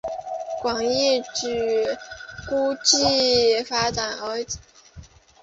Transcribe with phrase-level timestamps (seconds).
[0.63, 1.85] 广义矩
[2.49, 4.45] 估计发展而来。